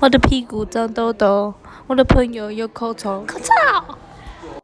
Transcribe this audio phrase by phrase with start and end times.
[0.00, 1.54] 我的屁股长痘痘
[1.86, 3.24] 我的朋友有口臭。
[3.26, 3.96] 口臭！